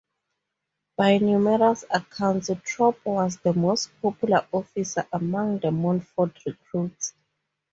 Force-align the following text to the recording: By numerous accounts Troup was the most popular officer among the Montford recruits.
By 0.97 1.19
numerous 1.19 1.85
accounts 1.93 2.49
Troup 2.65 2.95
was 3.05 3.37
the 3.37 3.53
most 3.53 3.91
popular 4.01 4.47
officer 4.51 5.05
among 5.13 5.59
the 5.59 5.69
Montford 5.69 6.35
recruits. 6.43 7.13